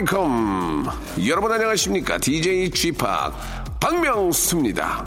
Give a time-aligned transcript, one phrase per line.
[0.00, 0.86] Welcome
[1.26, 3.32] 여러분 안녕하십니까 DJ G 팍
[3.78, 5.04] 박명수입니다.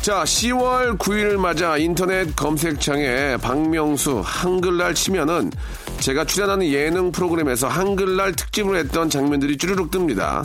[0.00, 5.50] 자, 10월 9일 맞아 인터넷 검색창에 박명수 한글날 치면은
[5.98, 10.44] 제가 출연하는 예능 프로그램에서 한글날 특집을 했던 장면들이 쭈르륵 뜹니다.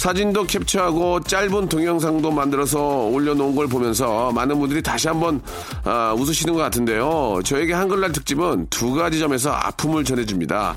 [0.00, 5.42] 사진도 캡처하고 짧은 동영상도 만들어서 올려놓은 걸 보면서 많은 분들이 다시 한번
[5.84, 7.40] 아, 웃으시는 것 같은데요.
[7.44, 10.74] 저에게 한글날 특집은 두 가지 점에서 아픔을 전해줍니다.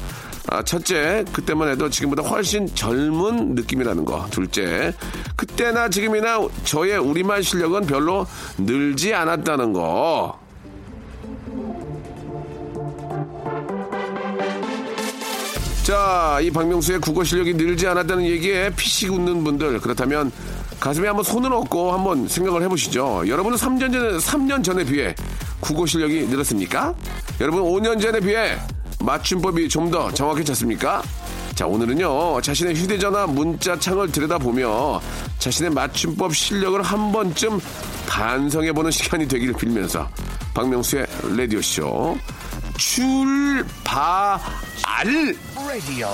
[0.49, 4.27] 아, 첫째, 그때만 해도 지금보다 훨씬 젊은 느낌이라는 거.
[4.29, 4.93] 둘째,
[5.37, 10.42] 그때나 지금이나 저의 우리말 실력은 별로 늘지 않았다는 거.
[15.83, 20.31] 자, 이 박명수의 국어 실력이 늘지 않았다는 얘기에 피식 웃는 분들, 그렇다면
[20.79, 23.23] 가슴에 한번 손을 얹고 한번 생각을 해보시죠.
[23.27, 25.13] 여러분은 3년 전에, 3년 전에 비해
[25.59, 26.93] 국어 실력이 늘었습니까?
[27.41, 28.57] 여러분 5년 전에 비해
[29.01, 31.03] 맞춤법이 좀 더 정확해졌습니까?
[31.53, 35.01] 자, 오늘은요, 자신의 휴대전화 문자 창을 들여다보며
[35.37, 37.59] 자신의 맞춤법 실력을 한 번쯤
[38.07, 40.07] 반성해보는 시간이 되기를 빌면서
[40.53, 41.05] 박명수의
[41.37, 42.17] 라디오쇼
[42.77, 44.39] 출발!
[45.67, 46.07] 라디오.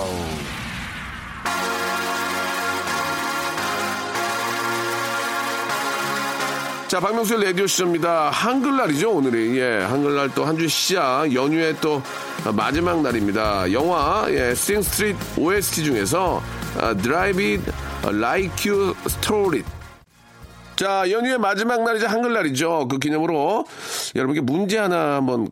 [6.87, 8.31] 자, 박명수의 라디오쇼입니다.
[8.31, 9.59] 한글날이죠, 오늘이.
[9.59, 12.02] 예, 한글날 또 한 주 시작, 연휴의 또
[12.55, 13.71] 마지막 날입니다.
[13.71, 16.41] 영화, 예, Sing Street OST 중에서
[16.81, 17.71] 아, Drive It
[18.08, 19.70] Like You Stole It.
[20.76, 22.87] 자, 연휴의 마지막 날이자 한글날이죠.
[22.87, 23.65] 그 기념으로
[24.15, 25.49] 여러분께 문제 하나 한번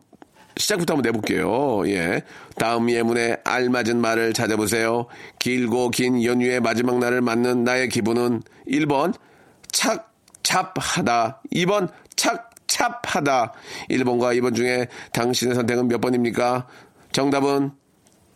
[0.58, 1.88] 시작부터 한번 내볼게요.
[1.88, 2.22] 예.
[2.56, 5.06] 다음 예문에 알맞은 말을 찾아보세요.
[5.38, 9.14] 길고 긴 연휴의 마지막 날을 맞는 나의 기분은 1번
[9.72, 11.42] 착잡하다.
[11.54, 13.52] 2번 착잡하다.
[13.90, 16.66] 1번과 2번 중에 당신의 선택은 몇 번입니까?
[17.12, 17.70] 정답은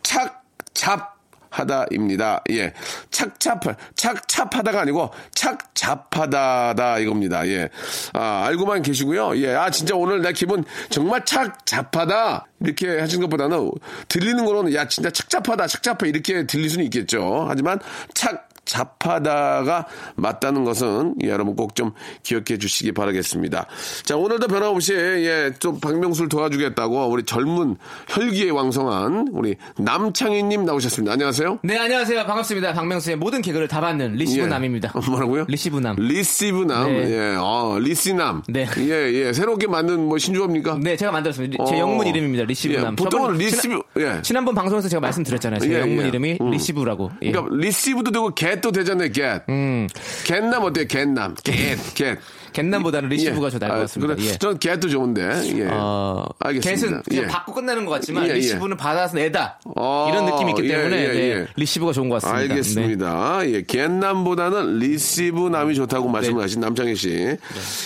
[0.01, 1.12] 착잡
[1.53, 2.43] 하다입니다.
[2.51, 2.73] 예.
[3.11, 3.61] 착잡,
[3.95, 7.47] 착잡하다가 아니고 착잡하다다 이겁니다.
[7.47, 7.69] 예.
[8.13, 9.37] 아, 알고만 계시고요.
[9.37, 9.53] 예.
[9.53, 12.47] 아, 진짜 오늘 내 기분 정말 착잡하다.
[12.61, 13.71] 이렇게 하신 것보다는
[14.07, 16.09] 들리는 거로는 야, 진짜 착잡하다, 착잡해.
[16.09, 17.45] 이렇게 들릴 수는 있겠죠.
[17.47, 17.79] 하지만
[18.13, 19.85] 착, 잡하다가
[20.15, 21.91] 맞다는 것은 예, 여러분 꼭 좀
[22.21, 23.65] 기억해 주시기 바라겠습니다.
[24.03, 27.77] 자, 오늘도 변함없이 예, 좀 박명수를 도와주겠다고 우리 젊은
[28.09, 31.13] 혈기에 왕성한 우리 남창희님 나오셨습니다.
[31.13, 31.59] 안녕하세요.
[31.63, 32.25] 네, 안녕하세요.
[32.25, 32.73] 반갑습니다.
[32.73, 34.47] 박명수의 모든 개그를 다 받는 리시브 예.
[34.47, 34.91] 남입니다.
[34.93, 35.45] 어, 뭐라고요?
[35.47, 35.95] 리시브 남.
[35.97, 36.87] 리시브남.
[36.93, 37.09] 네.
[37.09, 38.43] 예, 어, 리시남.
[38.47, 38.67] 네.
[38.77, 39.33] 예, 예.
[39.33, 40.77] 새롭게 만든 뭐 신조어입니까?
[40.81, 41.65] 네, 제가 만들었습니다.
[41.65, 41.79] 제 어.
[41.79, 42.43] 영문 이름입니다.
[42.45, 42.95] 리시브 예, 남.
[42.95, 44.21] 보통은 리시브, 지난, 예.
[44.21, 45.59] 지난번 방송에서 제가 말씀드렸잖아요.
[45.59, 46.09] 제 예, 영문 예.
[46.09, 46.51] 이름이 음.
[46.51, 47.11] 리시브라고.
[47.23, 47.31] 예.
[47.31, 49.43] 그러니까 리시브도 되고 get도 되잖아요, get.
[49.49, 49.87] 음.
[50.25, 51.35] get남 어때요, get남?
[51.43, 52.17] get, get.
[52.53, 53.51] get남보다는 리시브가 예.
[53.51, 54.15] 더 나을 것 아, 같습니다.
[54.15, 54.37] 그래, 예.
[54.37, 55.21] 전 get도 좋은데.
[55.57, 55.67] 예.
[55.71, 56.87] 어, 알겠습니다.
[56.87, 57.27] get은 그냥 예.
[57.27, 58.33] 받고 끝나는 것 같지만 예, 예.
[58.35, 61.47] 리시브는 받아서 내다 어, 이런 느낌이 있기 예, 때문에 예, 네, 예.
[61.55, 62.43] 리시브가 좋은 것 같습니다.
[62.43, 62.51] 네.
[62.51, 63.49] 알겠습니다.
[63.49, 66.41] 예, get남보다는 리시브남이 좋다고 말씀을 네.
[66.43, 67.37] 하신 남창희 씨.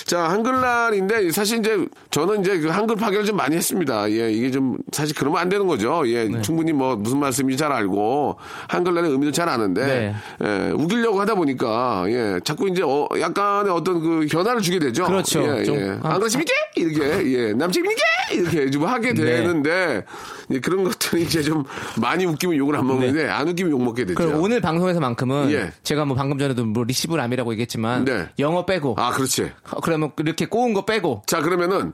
[0.06, 4.12] 자, 한글날인데 사실 이제 저는 이제 그 한글 파괴를 좀 많이 했습니다.
[4.12, 6.04] 예, 이게 좀 사실 그러면 안 되는 거죠.
[6.08, 6.42] 예, 네.
[6.42, 10.16] 충분히 뭐 무슨 말씀인지 잘 알고 한글날의 의미도 잘 아는데 네.
[10.57, 15.06] 예, 우기려고 하다 보니까 예, 자꾸 이제 어, 약간의 어떤 그 변화를 주게 되죠.
[15.06, 15.59] 그렇죠.
[15.59, 16.00] 예, 좀, 예.
[16.03, 16.51] 아, 안 그러십니까?
[16.75, 18.01] 이렇게 예, 남친입니까?
[18.34, 19.23] 이렇게 좀 하게 네.
[19.23, 20.03] 되는데
[20.51, 21.63] 예, 그런 것들이 이제 좀
[22.00, 24.25] 많이 웃기면 욕을 안 먹는데 안 웃기면 욕 먹게 되죠.
[24.25, 24.34] 네.
[24.34, 25.72] 오늘 방송에서만큼은 예.
[25.84, 28.29] 제가 뭐 방금 전에도 뭐 리시브남이라고 얘기했지만 네.
[28.39, 29.51] 영어 빼고 아, 그렇지.
[29.72, 31.94] 어, 그러면 이렇게 꼬운 거 빼고 자, 그러면은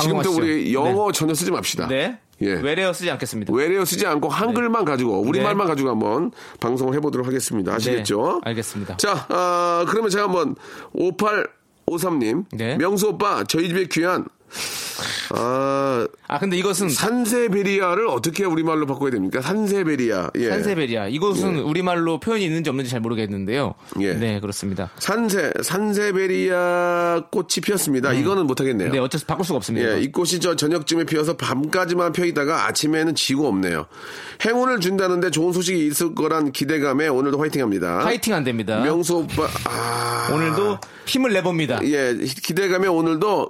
[0.00, 0.30] 지금부터.
[0.30, 1.86] 우리 영어 전혀 쓰지 맙시다.
[1.88, 2.18] 네.
[2.42, 2.54] 예.
[2.54, 3.52] 외래어 쓰지 않겠습니다.
[3.52, 5.70] 외래어 쓰지 않고 한글만 가지고 우리말만 네.
[5.70, 7.74] 가지고 한번 방송을 해보도록 하겠습니다.
[7.74, 8.40] 아시겠죠?
[8.44, 8.96] 네, 알겠습니다.
[8.96, 10.56] 자, 아, 그러면 제가 한번
[10.96, 12.76] 5853님 네.
[12.76, 14.26] 명수 오빠 저희 집에 귀한
[15.30, 19.40] 아, 아 근데 이것은 산세베리아를 어떻게 우리말로 바꿔야 됩니까?
[19.40, 20.30] 산세베리아.
[20.36, 20.50] 예.
[20.50, 21.08] 산세베리아.
[21.08, 23.74] 이것은 우리말로 표현이 있는지 없는지 잘 모르겠는데요.
[24.00, 24.14] 예.
[24.14, 24.90] 네, 그렇습니다.
[24.98, 28.12] 산세 산세베리아 꽃이 피었습니다.
[28.12, 28.90] 이거는 못 하겠네요.
[28.92, 29.96] 네, 어쩔 수 바꿀 수가 없습니다.
[29.96, 33.86] 예, 이 꽃이 저 저녁쯤에 피어서 밤까지만 펴 있다가 아침에는 지고 없네요.
[34.44, 37.98] 행운을 준다는데 좋은 소식이 있을 거란 기대감에 오늘도 화이팅합니다.
[38.00, 38.80] 파이팅 안 됩니다.
[38.80, 41.80] 명수 오빠, 아, 오늘도 힘을 내봅니다.
[41.84, 43.48] 예, 기대감에 오늘도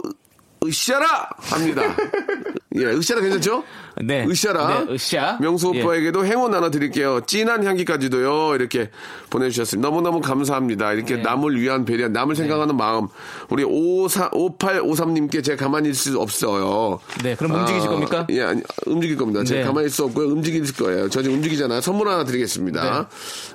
[0.66, 1.28] 으쌰라!
[1.38, 1.82] 합니다.
[2.76, 3.62] 예, 으쌰라 괜찮죠?
[4.02, 4.26] 네.
[4.28, 4.84] 으쌰라.
[4.86, 5.38] 네, 으쌰.
[5.40, 5.82] 명수 예.
[5.82, 7.20] 오빠에게도 행운 나눠드릴게요.
[7.26, 8.56] 진한 향기까지도요.
[8.56, 8.90] 이렇게
[9.30, 9.88] 보내주셨습니다.
[9.88, 10.92] 너무너무 감사합니다.
[10.92, 11.22] 이렇게 네.
[11.22, 13.06] 남을 위한 배려, 남을 생각하는 마음.
[13.48, 16.98] 우리 54, 5853님께 제가 가만히 있을 수 없어요.
[17.22, 18.26] 네, 그럼 움직이실 겁니까?
[18.30, 19.44] 예, 아니, 움직일 겁니다.
[19.44, 19.66] 제가 네.
[19.66, 20.26] 가만히 있을 수 없고요.
[20.26, 21.08] 움직일 거예요.
[21.08, 21.80] 저 지금 움직이잖아요.
[21.80, 22.82] 선물 하나 드리겠습니다.
[22.82, 23.06] 네.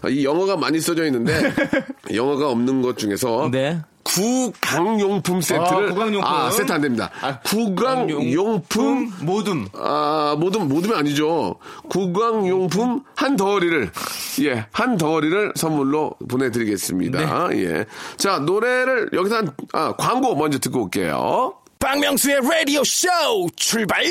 [0.02, 1.34] 아, 이 영어가 많이 써져 있는데,
[2.14, 3.82] 영어가 없는 것 중에서 네.
[4.04, 6.24] 구강용품 세트를 아, 구강용품.
[6.24, 7.10] 아, 세트 안 됩니다.
[7.22, 9.68] 아, 구강용품 모둠.
[9.74, 11.56] 아, 모든 모둠이 아니죠.
[11.90, 13.92] 구강용품 한 덩어리를
[14.42, 17.48] 예, 한 덩어리를 선물로 보내 드리겠습니다.
[17.50, 17.64] 네.
[17.64, 17.86] 예.
[18.18, 21.54] 자, 노래를 여기서 한 아, 광고 먼저 듣고 올게요.
[21.80, 23.08] 박명수의 라디오 쇼
[23.56, 24.04] 출발!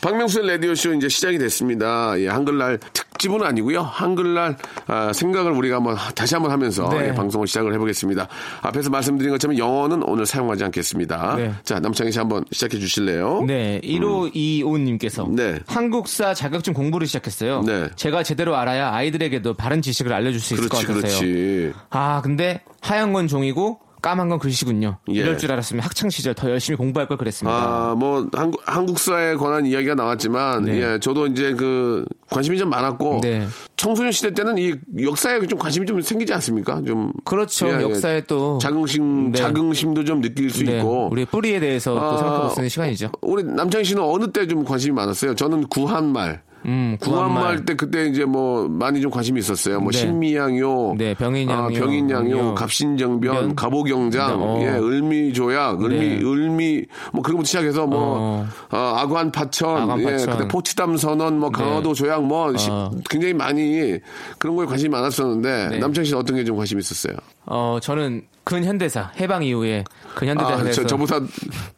[0.00, 2.18] 박명수의 라디오쇼 이제 시작이 됐습니다.
[2.20, 3.82] 예, 한글날 특집은 아니고요.
[3.82, 4.56] 한글날
[4.86, 7.08] 아, 생각을 우리가 한번 다시 한번 하면서 네.
[7.08, 8.28] 예, 방송을 시작을 해보겠습니다.
[8.62, 11.36] 앞에서 말씀드린 것처럼 영어는 오늘 사용하지 않겠습니다.
[11.36, 11.52] 네.
[11.64, 13.42] 자, 남창희 씨 한번 시작해 주실래요?
[13.46, 15.58] 네, 1525님께서 네.
[15.66, 17.62] 한국사 자격증 공부를 시작했어요.
[17.62, 17.88] 네.
[17.96, 21.20] 제가 제대로 알아야 아이들에게도 바른 지식을 알려줄 수 있을 그렇지, 것 같아서요.
[21.20, 21.72] 그렇지.
[21.90, 24.98] 아, 근데 하얀 건 종이고 까만 건 글씨군요.
[25.08, 25.12] 예.
[25.12, 27.56] 이럴 줄 알았으면 학창 시절 더 열심히 공부할 걸 그랬습니다.
[27.90, 30.80] 아, 뭐, 한국, 한국사에 관한 이야기가 나왔지만, 네.
[30.94, 33.46] 예, 저도 이제 그, 관심이 좀 많았고, 네.
[33.76, 36.82] 청소년 시대 때는 이 역사에 좀 관심이 좀 생기지 않습니까?
[36.86, 37.12] 좀.
[37.24, 37.68] 그렇죠.
[37.68, 37.82] 예, 예.
[37.82, 39.38] 역사에 또 자긍심, 네.
[39.38, 41.08] 자긍심도 좀 느낄 수 네, 있고.
[41.12, 43.10] 우리의 뿌리에 대해서 또 아, 수 있는 시간이죠.
[43.22, 45.34] 우리 남창희 씨는 어느 때 좀 관심이 많았어요?
[45.34, 46.42] 저는 구한말.
[46.66, 47.64] 음, 구한말.
[47.64, 49.80] 때 그때 이제 뭐 많이 좀 관심이 있었어요.
[49.80, 49.98] 뭐 네.
[49.98, 53.54] 신미양요, 네, 병인양요, 아, 병인양요, 요, 갑신정변, 변.
[53.54, 54.58] 갑오경장, 어.
[54.62, 56.20] 예, 을미조약, 을미, 네.
[56.24, 58.48] 을미 뭐 그런 것부터 시작해서 뭐 어.
[58.70, 60.28] 아, 아관파천, 아관 파천.
[60.28, 62.90] 예, 그때 포츠담 선언, 뭐 강화도 조약, 뭐 시- 어.
[63.08, 63.98] 굉장히 많이
[64.38, 65.78] 그런 거에 관심이 많았었는데 네.
[65.78, 67.16] 남창희 씨는 어떤 게 좀 관심이 있었어요?
[67.46, 69.82] 어, 저는 근현대사, 해방 이후에
[70.14, 71.20] 근현대사에서 아, 저, 저보다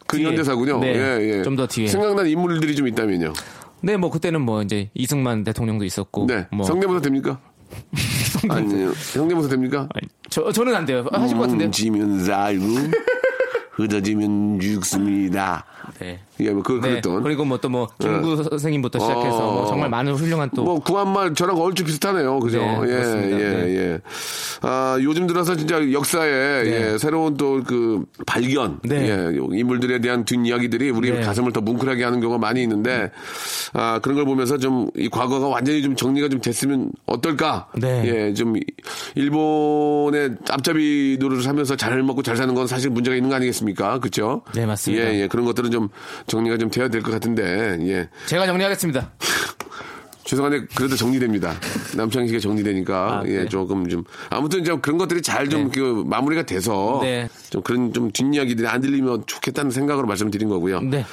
[0.07, 0.79] 근현대사군요.
[0.81, 1.43] 네, 예, 예.
[1.43, 1.87] 좀 더 뒤에.
[1.89, 3.33] 생각난 인물들이 좀 있다면요.
[3.81, 6.47] 네, 뭐 그때는 뭐 이제 이승만 대통령도 있었고 네.
[6.53, 7.39] 뭐 성대모사 됩니까?
[8.49, 8.93] 아니요.
[8.95, 9.89] 성대모사 됩니까?
[9.95, 11.07] 아니, 저 저는 안 돼요.
[11.13, 11.71] 하실 것 같은데요.
[11.71, 12.65] 지면 살고
[13.73, 15.65] 흩어지면 죽습니다.
[16.01, 16.21] 네.
[16.41, 16.81] 예, 뭐 그, 네.
[16.91, 17.23] 그랬던.
[17.23, 19.53] 그리고 뭐 또 뭐 김구 선생님부터 시작해서 어.
[19.53, 22.59] 뭐 정말 많은 훌륭한 또 뭐 구한말 저랑 얼추 비슷하네요, 그죠?
[22.59, 23.41] 네, 예, 그렇습니다.
[23.41, 23.77] 예, 네.
[23.77, 24.01] 예.
[24.63, 26.93] 아 요즘 들어서 진짜 역사에 네.
[26.93, 29.09] 예, 새로운 또 그 발견, 네.
[29.09, 31.21] 예, 인물들에 대한 뒷 이야기들이 우리 네.
[31.21, 33.11] 가슴을 더 뭉클하게 하는 경우가 많이 있는데
[33.73, 37.69] 아 그런 걸 보면서 좀 이 과거가 완전히 좀 정리가 좀 됐으면 어떨까?
[37.77, 38.03] 네.
[38.07, 38.55] 예, 좀
[39.15, 43.99] 일본의 앞잡이 노릇을 하면서 잘 먹고 잘 사는 건 사실 문제가 있는 거 아니겠습니까?
[44.01, 44.43] 그렇죠?
[44.55, 45.05] 네, 맞습니다.
[45.05, 45.78] 예, 예, 그런 것들은 좀
[46.27, 48.09] 정리가 좀 돼야 될 것 같은데, 예.
[48.27, 49.13] 제가 정리하겠습니다.
[50.25, 51.55] 죄송한데 그래도 정리됩니다.
[51.97, 53.49] 남창희 씨가 정리되니까 아, 예 네.
[53.49, 55.81] 조금 좀 아무튼 좀 그런 것들이 잘좀 네.
[55.81, 57.31] 그 마무리가 돼서 네.
[57.49, 60.83] 좀 그런 좀 뒷이야기들이 안 들리면 좋겠다는 생각으로 말씀드린 거고요.
[60.83, 61.07] 네.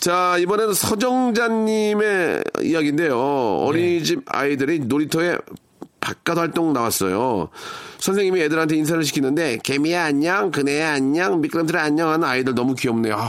[0.00, 3.18] 자 이번에는 서정자님의 이야기인데요.
[3.18, 5.36] 어린이집 아이들이 놀이터에
[6.00, 7.48] 바깥 활동 나왔어요.
[7.98, 13.16] 선생님이 애들한테 인사를 시키는데 개미야 안녕, 그네야 안녕, 미끄럼틀아 안녕 하는 아이들 너무 귀엽네요.
[13.16, 13.28] 아,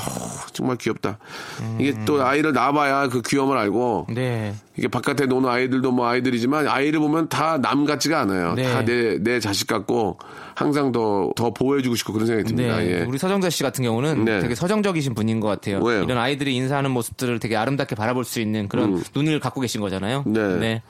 [0.54, 1.18] 정말 귀엽다.
[1.80, 4.54] 이게 또 아이를 낳아봐야 그 귀여움을 알고 네.
[4.78, 8.54] 이게 바깥에 노는 아이들도 뭐 아이들이지만 아이를 보면 다 남 같지가 않아요.
[8.54, 8.64] 네.
[8.72, 10.20] 다내 내 자식 같고
[10.60, 12.78] 항상 더 더 보호해주고 싶고 그런 생각이 듭니다.
[12.80, 13.06] 네, 예.
[13.06, 14.40] 우리 서정자 씨 같은 경우는 네.
[14.42, 15.80] 되게 서정적이신 분인 것 같아요.
[15.82, 16.04] 왜요?
[16.04, 20.24] 이런 아이들이 인사하는 모습들을 되게 아름답게 바라볼 수 있는 그런 눈을 갖고 계신 거잖아요.
[20.28, 20.60] 음.
[20.60, 20.82] 네.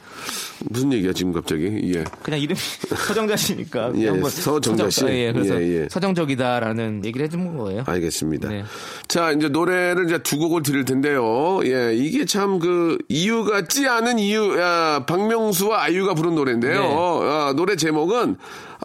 [0.70, 1.66] 무슨 얘기야 지금 갑자기?
[1.96, 2.04] 예.
[2.24, 2.60] 그냥 이름이
[3.08, 3.92] 서정자 씨니까.
[3.96, 5.02] 예, 서정자 씨.
[5.02, 5.88] 서정- 예, 그래서 예, 예.
[5.90, 7.84] 서정적이다라는 얘기를 해준 거예요.
[7.86, 8.50] 알겠습니다.
[8.50, 8.64] 네.
[9.08, 11.60] 자, 이제 노래를 이제 두 곡을 드릴 텐데요.
[11.66, 16.82] 예, 이게 참 그 이유 같지 않은 이유, 야, 박명수와 아이유가 부른 노래인데요.
[16.82, 16.88] 네.
[16.96, 18.36] 아, 노래 제목은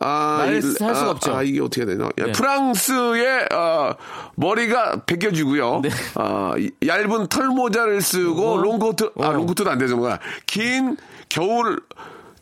[0.00, 1.34] 아, 말할 수 아, 없죠.
[1.36, 2.06] 아, 이게 어떻게 되나?
[2.06, 2.32] 야, 네.
[2.32, 3.94] 프랑스의 아,
[4.34, 5.80] 머리가 벗겨지고요.
[5.82, 5.90] 네.
[6.16, 9.32] 아, 이- 얇은 털 모자를 쓰고 롱코트, 아, 어.
[9.32, 10.18] 롱코트도 안 되죠, 뭐야.
[10.46, 10.96] 긴
[11.28, 11.80] 겨울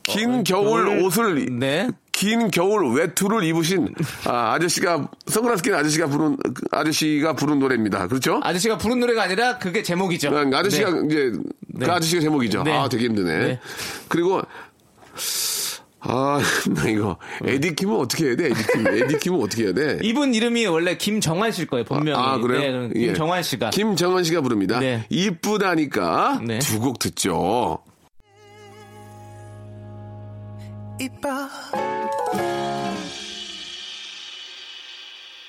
[0.03, 1.89] 긴 겨울 겨울- 옷을 네.
[2.11, 3.95] 긴 겨울 외투를 입으신
[4.27, 8.07] 아, 아저씨가 선글라스 낀 아저씨가 부른 그 아저씨가 부른 노래입니다.
[8.09, 8.41] 그렇죠?
[8.43, 10.37] 아저씨가 부른 노래가 아니라 그게 제목이죠.
[10.37, 11.01] 아, 아저씨가 네.
[11.07, 11.33] 이제
[11.81, 12.65] 그 아저씨가 제목이죠.
[12.65, 12.77] 네.
[12.77, 13.39] 아 되게 힘드네.
[13.39, 13.61] 네.
[14.09, 14.43] 그리고
[16.05, 16.41] 아,
[16.75, 18.47] 나 이거 에디킴은 어떻게 해야 돼?
[18.47, 19.99] 에디킴, 에디킴은 어떻게 해야 돼?
[20.03, 22.19] 이분 이름이 원래 김정환 씨일 거예요, 본명이.
[22.19, 22.89] 아, 그래요?
[22.89, 23.07] 네, 예.
[23.07, 23.71] 김정환 씨가.
[23.71, 24.81] 김정은 씨가 부릅니다.
[24.81, 25.07] 네.
[25.11, 26.59] 이쁘다니까 네.
[26.59, 27.79] 두곡 듣죠.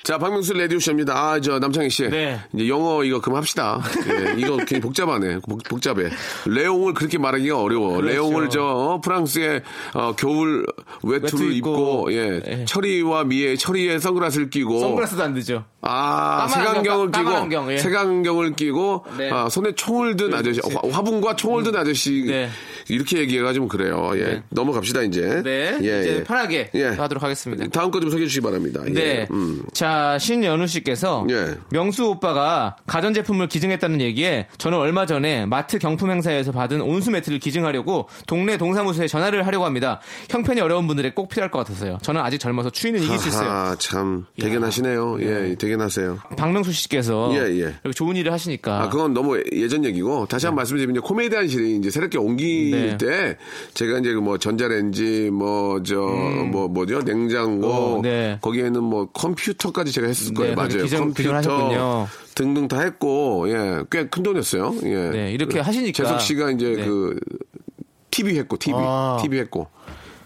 [0.04, 1.14] 자, 박명수 라디오쇼입니다.
[1.16, 2.06] 아, 저, 남창희 씨.
[2.10, 2.38] 네.
[2.52, 3.80] 이제 영어 이거 그만합시다.
[4.06, 5.38] 예, 이거 굉장히 복잡하네.
[5.48, 6.10] 복, 복잡해.
[6.44, 7.96] 레옹을 그렇게 말하기가 어려워.
[7.96, 8.06] 그렇죠.
[8.14, 9.62] 레옹을 저, 어, 프랑스의
[9.94, 10.66] 어, 겨울
[11.02, 12.64] 외투를 외투 입고, 입고, 예, 예.
[12.66, 14.78] 철이와 미에, 철이에 선글라스를 끼고.
[14.78, 15.64] 선글라스도 안 되죠.
[15.86, 17.78] 아, 색안경을 끼고 안경, 예.
[17.78, 19.30] 색안경을 끼고 네.
[19.30, 22.48] 아, 손에 총을 든 아저씨, 화- 화분과 총을 든 아저씨 네.
[22.88, 24.10] 이렇게 얘기해가지고 그래요.
[24.14, 24.42] 예, 네.
[24.50, 25.42] 넘어갑시다 이제.
[25.42, 25.76] 네.
[25.82, 26.24] 예, 이제 예.
[26.24, 26.84] 편하게 예.
[26.86, 27.66] 하도록 하겠습니다.
[27.68, 28.80] 다음 거 좀 소개해 주시기 바랍니다.
[28.88, 28.92] 예.
[28.92, 29.26] 네.
[29.30, 29.62] 음.
[29.72, 31.56] 자, 신연우 씨께서 예.
[31.70, 38.08] 명수 오빠가 가전제품을 기증했다는 얘기에 저는 얼마 전에 마트 경품 행사에서 받은 온수 매트를 기증하려고
[38.26, 40.00] 동네 동사무소에 전화를 하려고 합니다.
[40.30, 41.98] 형편이 어려운 분들에 꼭 필요할 것 같아서요.
[42.02, 43.50] 저는 아직 젊어서 추위는 이길 수 있어요.
[43.50, 45.18] 아, 참 대견하시네요.
[45.20, 46.18] 예, 대견 하세요.
[46.36, 47.74] 박명수 씨께서 예, 예.
[47.82, 51.90] 이렇게 좋은 일을 하시니까 아, 그건 너무 예전 얘기고, 다시 한번 말씀드리면, 이제 코미디안실이 이제
[51.90, 52.96] 새롭게 옮길 네.
[52.98, 53.36] 때,
[53.74, 57.00] 제가 이제 뭐 전자레인지, 뭐, 저, 뭐, 뭐죠?
[57.02, 58.38] 냉장고, 어, 네.
[58.40, 60.54] 거기에는 뭐 컴퓨터까지 제가 했을 네, 거예요.
[60.54, 60.82] 맞아요.
[61.34, 62.08] 하셨군요.
[62.34, 64.74] 등등 다 했고, 예, 꽤 큰 돈이었어요.
[64.84, 65.10] 예.
[65.10, 66.02] 네, 이렇게 하시니까.
[66.02, 66.84] 재석 씨가 이제 네.
[66.84, 67.18] 그,
[68.10, 68.78] TV 했고, TV.
[68.80, 69.18] 아.
[69.22, 69.68] TV 했고.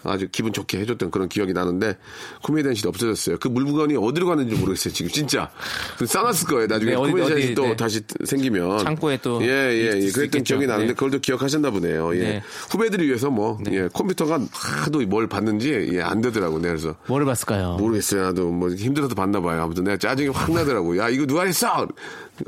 [0.03, 1.97] 아주 기분 좋게 해줬던 그런 기억이 나는데
[2.43, 3.37] 코미디언 실이 없어졌어요.
[3.39, 4.93] 그 물건이 어디로 가는지 모르겠어요.
[4.93, 5.49] 지금 진짜
[5.97, 6.67] 그 싸놨을 거예요.
[6.67, 7.75] 나중에 네, 어디- 코미디언 어디, 실이 또 네.
[7.75, 10.01] 다시 생기면 창고에 또 예, 예, 예.
[10.07, 10.43] 수 그랬던.
[10.43, 10.93] 기억이 나는데 네.
[10.93, 12.15] 그걸 또 기억하셨나 보네요.
[12.15, 12.19] 예.
[12.19, 12.43] 네.
[12.71, 16.59] 후배들을 위해서 뭐 예, 컴퓨터가 하도 뭘 봤는지 예, 안 되더라고.
[16.59, 17.77] 네, 그래서 뭐를 봤을까요?
[17.77, 18.23] 모르겠어요.
[18.23, 19.63] 나도 뭐 힘들어서 봤나 봐요.
[19.63, 20.97] 아무튼 내가 짜증이 확 나더라고.
[20.97, 21.87] 야 이거 누가 했어?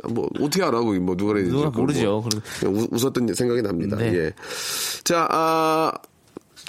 [0.10, 2.24] 뭐 어떻게 알아고 뭐 누가 했는지 누가 모르죠.
[2.64, 3.98] 뭐 웃었던 생각이 납니다.
[3.98, 4.14] 네.
[4.16, 4.32] 예.
[5.04, 5.92] 자, 아,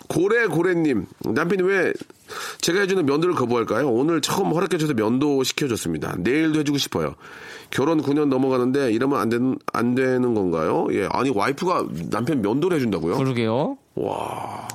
[0.08, 1.92] 고래 고래님 남편이 왜
[2.60, 3.88] 제가 해주는 면도를 거부할까요?
[3.88, 6.16] 오늘 처음 허락해줘서 면도 시켜줬습니다.
[6.18, 7.14] 내일도 해주고 싶어요.
[7.70, 10.86] 결혼 9년 넘어가는데 이러면 안, 되는, 안 되는 건가요?
[10.92, 11.08] 예.
[11.10, 13.16] 아니, 와이프가 남편 면도를 해준다고요?
[13.16, 13.78] 그러게요.
[13.94, 14.68] 와.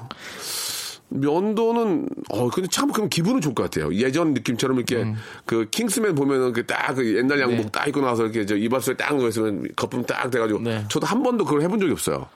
[1.10, 3.94] 면도는 어 근데 참 그럼 기분은 좋을 것 같아요.
[3.96, 5.14] 예전 느낌처럼 이렇게
[5.46, 7.62] 그 킹스맨 보면은 그딱그 옛날 양복 음.
[7.64, 7.70] 네.
[7.72, 10.84] 딱 입고 나서 이렇게 저 이발소에 딱 누워 있으면 거품 딱 돼가지고 네.
[10.90, 12.28] 저도 한 번도 그걸 해본 적이 없어요.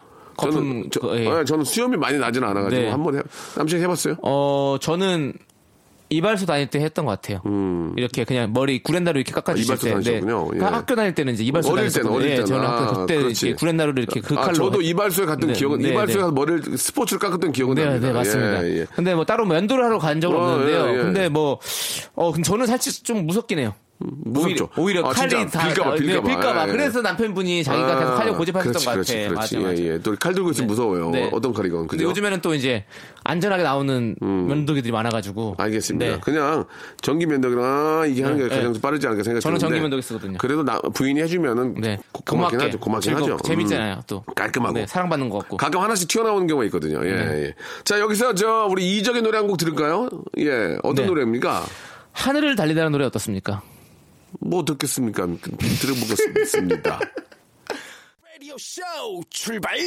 [0.42, 1.40] 거품, 저는 저, 그, 예.
[1.40, 2.90] 예, 저는 수염이 많이 나지는 않아가지고 네.
[2.90, 3.22] 한번 해,
[3.58, 4.16] 남친 해봤어요?
[4.22, 5.34] 어, 저는
[6.14, 7.42] 이발소 다닐 때 했던 것 같아요.
[7.96, 9.76] 이렇게 그냥 머리 구렛나루 이렇게 깎아주실 음.
[9.76, 9.94] 이발소 때.
[9.94, 10.50] 다니셨군요.
[10.54, 10.58] 예.
[10.58, 12.18] 그러니까 학교 다닐 때는 이제 이발소 어릴 때는, 다녔었거든요.
[12.18, 12.46] 어릴 예, 때는.
[12.48, 13.48] 저는 아, 학교 그때 그렇지.
[13.48, 14.54] 이렇게 구렛나루를 이렇게 그 아, 칼로.
[14.56, 16.22] 저도 이발소에 갔던 네, 기억은 네, 이발소에 네.
[16.22, 18.08] 가서 머리를 스포츠를 깎았던 기억은 네, 납니다.
[18.08, 18.68] 네, 맞습니다.
[18.68, 18.86] 예, 예.
[18.94, 20.86] 근데 뭐 따로 면도를 하러 간 적은 어, 없는데요.
[20.86, 20.98] 예, 예.
[20.98, 21.60] 근데 뭐,
[22.16, 23.74] 어, 저는 사실 좀 무섭긴 해요.
[24.24, 24.70] 무섭죠.
[24.78, 26.28] 오히려, 오히려 아, 칼이 다 빌까봐, 네, 빌까봐.
[26.28, 26.64] 빌까봐.
[26.64, 26.72] 예, 예.
[26.72, 28.94] 그래서 남편분이 자기가 계속 칼을 고집하셨던 것 같아.
[28.94, 29.30] 그렇지.
[29.30, 29.78] 맞아, 맞아.
[29.82, 30.00] 예, 예.
[30.00, 31.10] 또칼 들고 있으면 무서워요.
[31.12, 31.30] 네.
[31.32, 31.88] 어떤 칼이건.
[31.88, 32.04] 근데?
[32.04, 32.86] 요즘에는 또 이제
[33.24, 35.56] 안전하게 나오는 면도기들이 많아가지고.
[35.58, 36.12] 알겠습니다.
[36.14, 36.20] 네.
[36.22, 36.66] 그냥
[37.02, 38.82] 전기 면도기나 이게 하는 게 네, 가장 네.
[38.82, 40.38] 빠르지 않을까 생각했는데 저는 전기 면도기 쓰거든요.
[40.38, 41.98] 그래도 나- 부인이 해주면은 네.
[42.12, 42.66] 고- 고맙긴 고맙게.
[42.66, 42.80] 하죠.
[42.80, 43.44] 고맙긴 즐겁고 하죠.
[43.44, 44.02] 재밌잖아요, 음.
[44.08, 44.24] 또.
[44.36, 44.74] 깔끔하고.
[44.74, 45.58] 네, 사랑받는 것 같고.
[45.58, 47.00] 가끔 하나씩 튀어나오는 경우가 있거든요.
[47.06, 47.44] 예, 네.
[47.46, 47.56] 예.
[47.84, 50.08] 자, 여기서 저 우리 이적의 노래 한 곡 들을까요?
[50.38, 50.78] 예.
[50.84, 51.06] 어떤 네.
[51.08, 51.64] 노래입니까?
[52.14, 53.62] 하늘을 달리다는 노래 어떻습니까?
[54.40, 55.28] 뭐 듣겠습니까?
[55.82, 57.00] 들어보겠습니다.
[58.34, 58.82] 라디오 쇼
[59.30, 59.78] 출발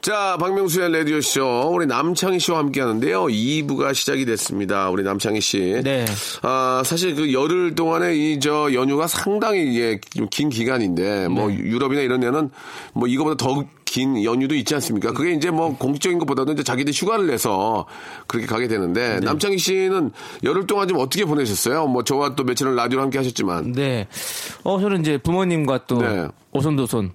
[0.00, 1.72] 자, 박명수의 라디오쇼.
[1.74, 3.24] 우리 남창희 씨와 함께 하는데요.
[3.24, 4.88] 2부가 시작이 됐습니다.
[4.88, 5.82] 우리 남창희 씨.
[5.84, 6.06] 네.
[6.40, 11.58] 아, 사실 그 열흘 동안의 이저 연휴가 상당히 이게 좀긴 기간인데, 뭐 네.
[11.58, 12.50] 유럽이나 이런 데는
[12.94, 15.12] 뭐 이거보다 더 긴 연휴도 있지 않습니까?
[15.12, 17.86] 그게 이제 뭐 공식적인 것보다도 이제 자기들 휴가를 내서
[18.28, 19.18] 그렇게 가게 되는데, 네.
[19.18, 20.12] 남창희 씨는
[20.44, 21.88] 열흘 동안 좀 어떻게 보내셨어요?
[21.88, 23.72] 뭐 저와 또 며칠을 라디오를 함께 하셨지만.
[23.72, 24.06] 네.
[24.62, 26.28] 어, 저는 이제 부모님과 또 네.
[26.52, 27.10] 오손도손,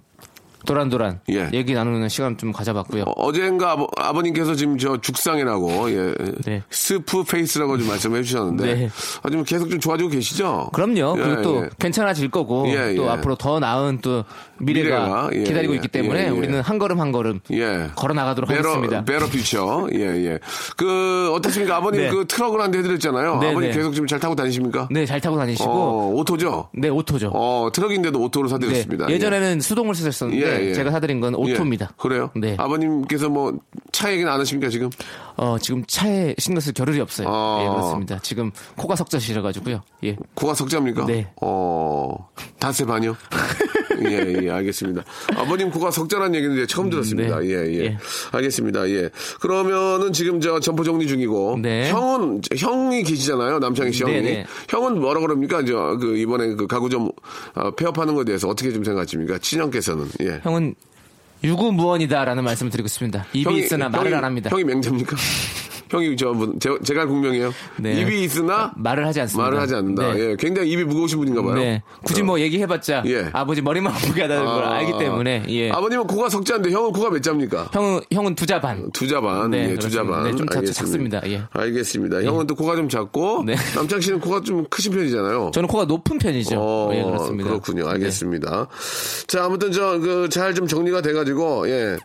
[0.65, 1.49] 도란도란 예.
[1.53, 3.03] 얘기 나누는 시간 좀 가져봤고요.
[3.15, 6.13] 어, 젠가 아버, 님께서 지금 저 죽상이라고 예.
[6.45, 6.63] 네.
[6.69, 8.89] soup face라고 좀 말씀해 주셨는데 네.
[9.23, 10.69] 아, 좀 계속 좀 좋아지고 계시죠?
[10.73, 11.15] 그럼요.
[11.19, 11.69] 예, 그리고 또 예.
[11.79, 13.09] 괜찮아질 거고 예, 또 예.
[13.09, 14.23] 앞으로 더 나은 또
[14.57, 16.29] 미래가, 미래가, 예, 기다리고 예, 있기 때문에.
[16.29, 17.89] 우리는 한 걸음 한 걸음 예.
[17.95, 19.03] 걸어 나가도록 하겠습니다.
[19.05, 19.87] better 퓨처.
[19.93, 20.39] 예, 예.
[20.77, 21.77] 그, 어떻습니까?
[21.77, 22.09] 아버님 네.
[22.09, 23.37] 그 트럭을 한 대 해드렸잖아요.
[23.39, 23.77] 네, 아버님 네.
[23.77, 24.87] 계속 지금 잘 타고 다니십니까?
[24.91, 26.69] 네, 잘 타고 다니시고 어, 오토죠?
[26.73, 27.29] 네, 오토죠.
[27.33, 29.09] 어, 트럭인데도 오토를 네, 사드렸습니다.
[29.09, 30.73] 예전에는 수동을 쓰셨었는데 예, 예.
[30.73, 31.53] 제가 사드린 건 예.
[31.53, 31.91] 오토입니다.
[31.97, 32.31] 그래요?
[32.35, 32.55] 네.
[32.57, 33.57] 아버님께서 뭐,
[33.91, 34.89] 차 얘기는 안 하십니까, 지금?
[35.37, 37.27] 어, 지금 차에 신경 쓸 겨를이 없어요.
[37.29, 37.59] 아.
[37.63, 38.19] 예, 그렇습니다.
[38.19, 39.81] 지금 코가 석자시려가지고요.
[40.03, 40.17] 예.
[40.35, 41.05] 코가 석자입니까?
[41.05, 41.31] 네.
[41.41, 43.15] 어, 닷새 반이요?
[44.03, 45.03] 예, 예, 알겠습니다.
[45.35, 47.39] 아버님 코가 석자라는 얘기는 이제 처음 들었습니다.
[47.39, 47.47] 네.
[47.49, 47.97] 예, 예, 예.
[48.31, 48.89] 알겠습니다.
[48.89, 49.09] 예.
[49.39, 51.59] 그러면은 지금 저 점포 정리 중이고.
[51.61, 51.89] 네.
[51.89, 53.59] 형은, 형이 계시잖아요.
[53.59, 54.13] 남창희 씨 형이.
[54.13, 54.45] 네, 네.
[54.69, 55.63] 형은 뭐라 그럽니까?
[55.65, 57.09] 저, 그, 이번에 그 가구점
[57.55, 59.37] 어, 폐업하는 것에 대해서 어떻게 좀 생각하십니까?
[59.39, 60.07] 친형께서는.
[60.21, 60.39] 예.
[60.43, 60.75] 형은
[61.43, 63.25] 유구무원이다라는 말씀을 드리고 있습니다.
[63.33, 64.49] 입이 있으나 말을 형이- 안 합니다.
[64.51, 65.15] 형이 맹자입니까?
[65.89, 67.53] 형이 저, 뭐, 제, 제가 공명이에요.
[67.77, 68.01] 네.
[68.01, 69.43] 입이 있으나 말을 하지 않습니다.
[69.43, 70.13] 말을 하지 않는다.
[70.13, 70.19] 네.
[70.31, 71.55] 예, 굉장히 입이 무거우신 분인가 봐요.
[71.55, 71.83] 네.
[72.03, 73.29] 굳이 뭐 얘기해봤자 예.
[73.33, 75.69] 아버지 머리만 아프게 하다는 걸 아, 알기 때문에 예.
[75.71, 77.69] 아버님은 코가 석자인데 형은 코가 몇 자입니까?
[77.73, 78.89] 형은 형은 두 자 반.
[78.91, 79.49] 두 자 반.
[79.51, 80.15] 네, 예, 두자 그렇습니다.
[80.15, 80.23] 반.
[80.31, 81.21] 네, 좀 작- 작습니다.
[81.27, 81.43] 예.
[81.51, 82.23] 알겠습니다.
[82.23, 83.55] 형은 또 코가 좀 작고 네.
[83.75, 85.51] 남창 씨는 코가 좀 크신 편이잖아요.
[85.53, 86.55] 저는 코가 높은 편이죠.
[86.57, 87.49] 어, 예, 그렇습니다.
[87.49, 87.87] 그렇군요.
[87.87, 88.67] 알겠습니다.
[89.27, 91.97] 자, 아무튼 저 그 잘 좀 정리가 돼가지고 예,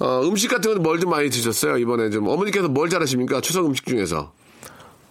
[0.00, 3.86] 어, 음식 같은 건 뭘 좀 많이 드셨어요 이번에 좀 어머니께서 뭘 잘하십니까 추석 음식
[3.86, 4.32] 중에서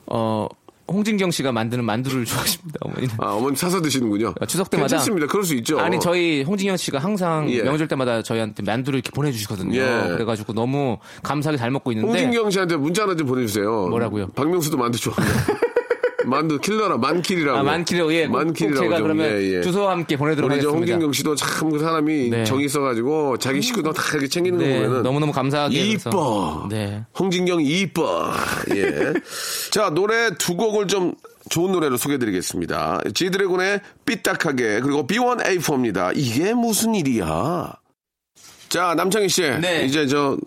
[0.07, 0.47] 어
[0.89, 2.79] 홍진경 씨가 만드는 만두를 좋아하십니다.
[2.81, 3.15] 어머니는.
[3.19, 4.33] 아, 어머니 사서 드시는군요.
[4.47, 5.27] 추석 때마다 괜찮습니다.
[5.27, 5.79] 그럴 수 있죠.
[5.79, 7.61] 아니 저희 홍진경 씨가 항상 예.
[7.61, 9.77] 명절 때마다 저희한테 만두를 이렇게 보내주시거든요.
[9.77, 10.07] 예.
[10.13, 13.87] 그래가지고 너무 감사하게 잘 먹고 있는데 홍진경 씨한테 문자 하나 좀 보내주세요.
[13.89, 14.27] 뭐라고요?
[14.29, 15.33] 박명수도 만두 좋아한다.
[16.27, 17.57] 만두 킬러라 만킬이라고.
[17.57, 19.61] 아, 만키로 예, 만킬이라고 제가 좀, 그러면 예, 예.
[19.61, 20.93] 주소와 함께 보내도록 우리 저 하겠습니다.
[20.93, 22.43] 홍진경 씨도 참 그 사람이 네.
[22.43, 26.67] 정이 있어가지고 자기 식구도 다 이렇게 챙기는 네, 거 보면은 너무 너무 감사하게 그래서- 이뻐.
[26.69, 27.03] 네.
[27.17, 28.31] 홍진경 이뻐.
[28.75, 29.13] 예.
[29.71, 31.13] 자 노래 두 곡을 좀
[31.49, 33.01] 좋은 노래로 소개해드리겠습니다.
[33.13, 36.11] 지드래곤의 삐딱하게 그리고 B1A4입니다.
[36.15, 37.73] 이게 무슨 일이야?
[38.69, 39.85] 자 남창희 씨, 네.
[39.85, 40.37] 이제 저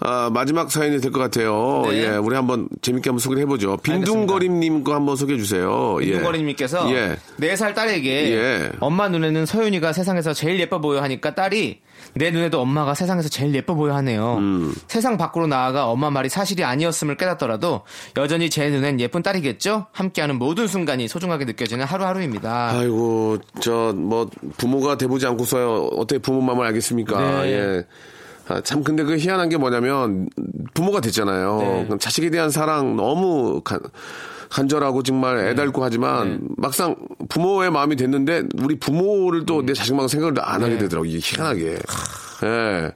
[0.00, 1.82] 아, 마지막 사연이 될 것 같아요.
[1.88, 2.04] 네.
[2.04, 3.76] 예, 우리 한번 재밌게 한번 소개를 해보죠.
[3.78, 5.96] 빈둥거림님 거 한번 소개해 주세요.
[6.02, 6.06] 예.
[6.06, 7.16] 김동거리님께서 예.
[7.38, 8.70] 네살 딸에게 예.
[8.80, 11.80] 엄마 눈에는 서윤이가 세상에서 제일 예뻐 보여 하니까 딸이
[12.14, 14.36] 내 눈에도 엄마가 세상에서 제일 예뻐 보여 하네요.
[14.36, 14.74] 음.
[14.86, 17.82] 세상 밖으로 나아가 엄마 말이 사실이 아니었음을 깨닫더라도
[18.16, 19.86] 여전히 제 눈엔 예쁜 딸이겠죠?
[19.92, 22.70] 함께하는 모든 순간이 소중하게 느껴지는 하루하루입니다.
[22.70, 27.42] 아이고 저 뭐 부모가 돼보지 않고서 어떻게 부모 마음을 알겠습니까?
[27.42, 27.52] 네.
[27.52, 27.84] 예.
[28.48, 30.28] 아, 참 근데 그 희한한 게 뭐냐면
[30.74, 31.86] 부모가 됐잖아요.
[31.88, 31.98] 네.
[31.98, 33.80] 자식에 대한 사랑 너무 간,
[34.50, 36.38] 간절하고 정말 애달고 하지만 네.
[36.56, 36.96] 막상
[37.28, 39.74] 부모의 마음이 됐는데 우리 부모를 또내 음.
[39.74, 40.78] 자식만 생각을 안 하게 네.
[40.80, 41.78] 되더라고 이게 희한하게.
[42.44, 42.92] 예.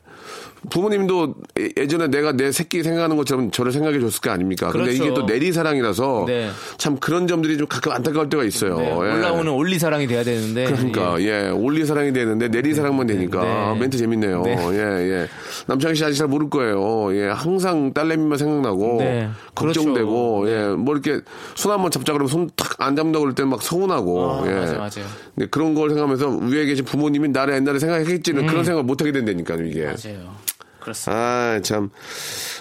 [0.71, 4.69] 부모님도 예- 예전에 내가 내 새끼 생각하는 것처럼 저를 생각해 줬을 거 아닙니까?
[4.71, 5.05] 근데 그렇죠.
[5.05, 6.51] 이게 또 내리 사랑이라서 네.
[6.79, 8.79] 참 그런 점들이 좀 가끔 안타까울 때가 있어요.
[8.79, 8.93] 네, 예.
[8.95, 11.29] 올라오는 올리 사랑이 돼야 되는데 그러니까 예.
[11.47, 13.81] 예, 올리 사랑이 되는데 내리 사랑만 되니까 네.
[13.81, 14.43] 멘트 재밌네요.
[14.43, 14.57] 네.
[14.73, 14.79] 예,
[15.23, 15.29] 예.
[15.67, 17.15] 남창희 씨 아직 잘 모를 거예요.
[17.15, 19.29] 예, 항상 딸내미만 생각나고 네.
[19.55, 20.53] 걱정되고 그렇죠.
[20.55, 21.21] 예, 뭐 이렇게
[21.55, 24.53] 손 한번 잡자 그러면 손 탁 안 잡는다고 그럴 때 막 서운하고 아, 예.
[24.53, 25.07] 맞아요, 맞아요.
[25.35, 29.65] 네, 그런 걸 생각하면서 위에 계신 부모님이 나를 옛날에 생각했겠지는 그런 생각 못 하게 된다니까요,
[29.67, 29.81] 이게.
[29.83, 29.87] 음.
[30.05, 30.35] 맞아요.
[30.81, 31.21] 그렇습니다.
[31.21, 31.91] 아, 참.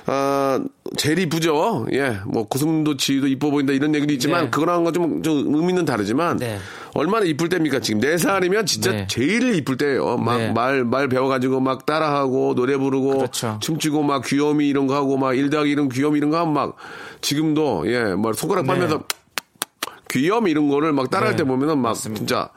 [0.05, 0.59] 아,
[0.97, 1.87] 제일 이쁘죠?
[1.91, 2.17] 예.
[2.25, 4.49] 뭐, 고슴도 지도 이뻐 보인다 이런 얘기도 있지만, 네.
[4.49, 6.57] 그거랑 좀, 좀 의미는 다르지만, 네.
[6.93, 7.79] 얼마나 이쁠 때입니까?
[7.79, 9.07] 지금 네살이면 진짜 네.
[9.07, 10.17] 제일 이쁠 때예요.
[10.17, 10.51] 막 네.
[10.51, 13.59] 말, 말 배워가지고 막 따라하고, 노래 부르고, 그렇죠.
[13.61, 16.75] 춤추고, 막 귀요미 이런 거 하고, 막 일다기 이런 귀요미 이런 거 하면 막,
[17.21, 18.67] 지금도, 예, 뭐 손가락 네.
[18.67, 19.03] 빨면서
[20.09, 21.43] 귀요미 이런 거를 막 따라할 네.
[21.43, 22.17] 때 보면은 막 맞습니다.
[22.19, 22.49] 진짜,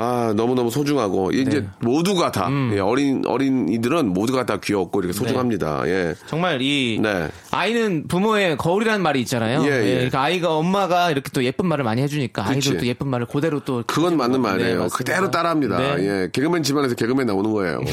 [0.00, 1.56] 아, 너무너무 소중하고, 이제 네.
[1.58, 1.72] 음.
[1.80, 5.82] 모두가 다, 예, 어린, 어린이들은 모두가 다 귀엽고 이렇게 소중합니다.
[5.88, 6.14] 예.
[6.26, 7.28] 정말 이 네.
[7.50, 9.62] 아이는 부모의 거울이라는 말이 있잖아요.
[9.64, 9.94] 예, 예.
[9.94, 12.70] 그러니까 아이가 엄마가 이렇게 또 예쁜 말을 많이 해주니까 그치.
[12.70, 14.78] 아이도 또 예쁜 말을 그대로 또 그건 맞는 네, 말이에요.
[14.82, 14.96] 맞습니다.
[14.96, 15.78] 그대로 따라합니다.
[15.78, 15.96] 네.
[16.24, 16.28] 예.
[16.32, 17.80] 개그맨 집안에서 개그맨 나오는 거예요.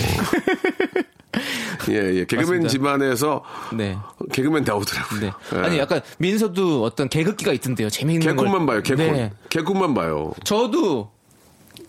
[1.89, 2.25] 예, 예.
[2.25, 2.67] 개그맨 맞습니다.
[2.69, 3.97] 집안에서 네.
[4.31, 5.19] 개그맨 나오더라고요.
[5.21, 5.31] 네.
[5.55, 5.57] 예.
[5.59, 7.89] 아니 약간 민서도 어떤 개그기가 있던데요.
[7.89, 8.45] 재미있는 걸.
[8.45, 9.05] 개콘만 봐요, 개콘.
[9.13, 9.31] 네.
[9.49, 10.33] 개콘만 봐요.
[10.43, 11.14] 저도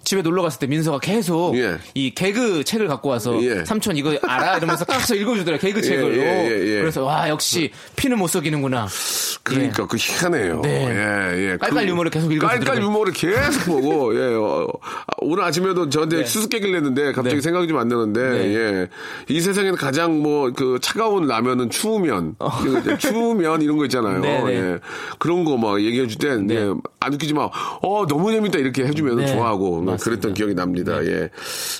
[0.07, 1.79] 집에 놀러 갔을 때 민서가 계속 예.
[1.95, 3.65] 이 개그 책을 갖고 와서 예.
[3.65, 6.17] 삼촌 이거 알아 이러면서 계속 읽어주더라 개그 책을.
[6.19, 6.81] 예, 예, 예.
[6.81, 8.87] 그래서 와 역시 피는 못 속이는구나.
[9.43, 10.61] 그러니까 그 희한해요.
[10.63, 10.87] 네.
[10.89, 11.57] 예, 예.
[11.57, 12.65] 깔깔 그 유머를 계속 읽어주더라고요.
[12.67, 14.35] 깔깔 유머를 계속 보고, 예.
[14.35, 16.25] 어, 아, 오늘 아침에도 저한테 네.
[16.25, 17.41] 수수께끼를 냈는데 갑자기 네.
[17.41, 18.55] 생각이 좀 안 나는데, 네.
[18.55, 18.89] 예.
[19.29, 22.99] 이 세상에는 가장 뭐 그 차가운 라면은 추우면, 있잖아요.
[22.99, 24.19] 추우면 이런 거 있잖아요.
[24.19, 24.21] 어.
[24.23, 24.53] 네, 네.
[24.55, 24.79] 예.
[25.19, 26.73] 그런 거 막 얘기해 줄 때, 네.
[27.07, 27.09] 예.
[27.09, 27.49] 안 웃기지만,
[27.83, 29.27] 어, 너무 재밌다 이렇게 해주면 네.
[29.27, 30.05] 좋아하고, 맞습니다.
[30.05, 31.05] 그랬던 기억이 납니다.
[31.05, 31.31] 예.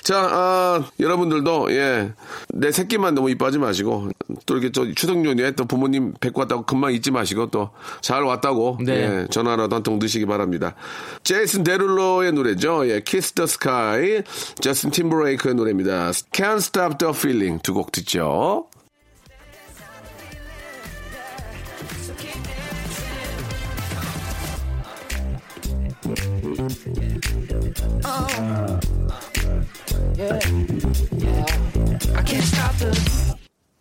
[0.03, 2.13] 자, 아, 여러분들도, 예.
[2.49, 4.09] 내 새끼만 너무 이뻐하지 마시고,
[4.45, 7.69] 또 이렇게 저 추석 연휴에 또 부모님 뵙고 왔다고 금방 잊지 마시고, 또
[8.01, 8.93] 잘 왔다고, 네.
[9.23, 9.27] 예.
[9.29, 10.75] 전화라도 한통 넣으시기 바랍니다.
[11.23, 12.87] 제이슨 데룰로의 노래죠.
[12.89, 13.01] 예.
[13.01, 14.23] Kiss the Sky.
[14.61, 16.11] 저스틴 팀브레이크의 노래입니다.
[16.31, 18.67] Can't Stop the Feeling 두 곡 듣죠.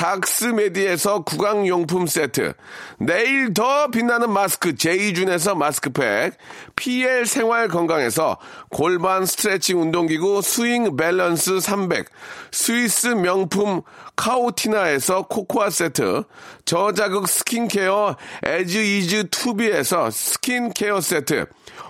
[0.00, 2.54] 닥스메디에서 구강용품 세트,
[2.98, 6.38] 내일 더 빛나는 마스크 제이준에서 마스크팩,
[6.74, 8.38] PL 생활 건강에서
[8.70, 12.06] 골반 스트레칭 운동기구 스윙 밸런스 300,
[12.50, 13.82] 스위스 명품
[14.20, 16.24] 카오티나에서 코코아 세트,
[16.66, 21.46] 저자극 스킨케어 에즈 이즈 투비에서 스킨케어 세트,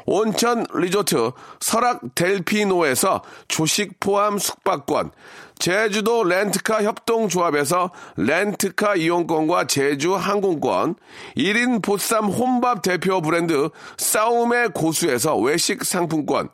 [0.07, 5.11] 온천 리조트 설악 델피노에서 조식 포함 숙박권,
[5.59, 10.95] 제주도 렌트카 협동조합에서 렌트카 이용권과 제주 항공권,
[11.37, 16.49] 1인 보쌈 혼밥 대표 브랜드 싸움의 고수에서 외식 상품권,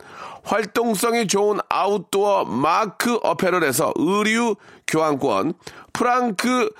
[0.47, 4.55] 활동성이 좋은 아웃도어 마크 어페럴에서 의류
[4.87, 5.53] 교환권,
[5.91, 6.73] 프랑크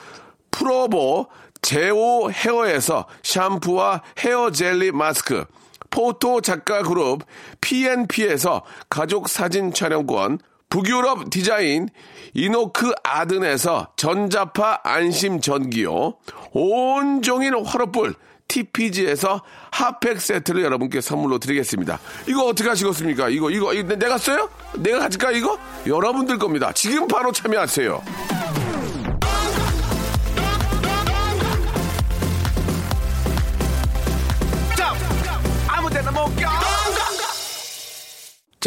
[0.51, 1.27] 프로보
[1.61, 5.45] 제오 헤어에서 샴푸와 헤어 젤리 마스크,
[5.89, 7.23] 포토 작가 그룹
[7.59, 11.89] PNP에서 가족 사진 촬영권, 북유럽 디자인
[12.33, 16.15] 이노크 아든에서 전자파 안심 전기요,
[16.51, 18.15] 온종일 화로불
[18.47, 21.99] TPG에서 핫팩 세트를 여러분께 선물로 드리겠습니다.
[22.27, 23.29] 이거 어떻게 하시겠습니까?
[23.29, 24.49] 이거, 이거, 이거 내가 써요?
[24.77, 25.57] 내가 가질까, 이거?
[25.85, 26.71] 여러분들 겁니다.
[26.73, 28.01] 지금 바로 참여하세요.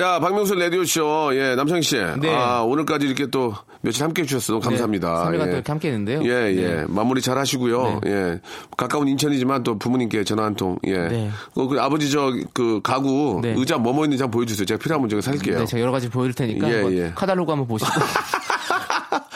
[0.00, 1.96] 자, 박명수 라디오쇼, 예, 남창희 씨.
[2.20, 2.34] 네.
[2.34, 5.26] 아, 오늘까지 이렇게 또 며칠 함께 해주셔서 너무 감사합니다.
[5.26, 5.38] 3일간 예.
[5.38, 6.22] 또 이렇게 함께 했는데요.
[6.24, 6.74] 예, 예.
[6.76, 6.84] 네.
[6.88, 8.00] 마무리 잘 하시고요.
[8.06, 8.40] 예.
[8.78, 10.78] 가까운 인천이지만 또 부모님께 전화 한 통.
[10.86, 10.96] 예.
[10.96, 11.30] 네.
[11.54, 13.54] 그, 그 아버지 저 그 가구 네.
[13.56, 14.64] 의자 뭐뭐 있는지 한번 보여주세요.
[14.64, 15.58] 제가 필요하면 제가 살게요.
[15.58, 17.12] 네, 제가 여러 가지 보여드릴 테니까 예, 예.
[17.14, 17.90] 카달로그 한번 보시고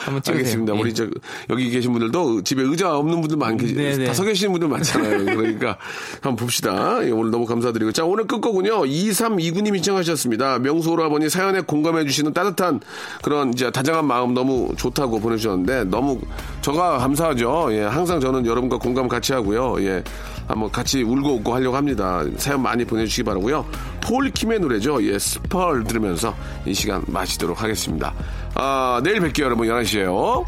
[0.05, 0.37] 한번 찍으세요.
[0.37, 0.75] 알겠습니다.
[0.75, 0.79] 예.
[0.79, 1.07] 우리 저
[1.49, 4.05] 여기 계신 분들도 집에 의자 없는 분들 많 계시, 네, 네.
[4.05, 5.25] 다서 계시는 분들 많잖아요.
[5.35, 5.77] 그러니까
[6.21, 6.99] 한번 봅시다.
[7.03, 10.59] 예, 오늘 너무 감사드리고 자 오늘 끝곡은요 2329님이 신청하셨습니다.
[10.59, 12.81] 명수 오라버니 사연에 공감해 주시는 따뜻한
[13.23, 16.21] 그런 이제 다정한 마음 너무 좋다고 보내주셨는데 너무
[16.61, 17.69] 저가 감사하죠.
[17.71, 19.81] 예, 항상 저는 여러분과 공감 같이 하고요.
[19.81, 20.03] 예.
[20.47, 22.23] 한번 같이 울고 웃고 하려고 합니다.
[22.37, 23.65] 사연 많이 보내주시기 바라고요.
[24.01, 25.03] 폴킴의 노래죠.
[25.03, 28.13] 예, 스펄 들으면서 이 시간 마치도록 하겠습니다.
[28.53, 29.67] 아, 내일 뵐게요, 여러분.
[29.67, 30.45] 11시에요.